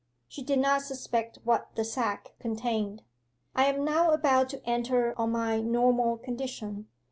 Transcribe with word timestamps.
She 0.27 0.41
did 0.41 0.57
not 0.57 0.81
suspect 0.81 1.37
what 1.43 1.75
the 1.75 1.83
sack 1.85 2.33
contained. 2.39 3.03
'I 3.53 3.65
am 3.65 3.85
now 3.85 4.09
about 4.13 4.49
to 4.49 4.65
enter 4.67 5.13
on 5.15 5.31
my 5.31 5.59
normal 5.61 6.17
condition. 6.17 6.87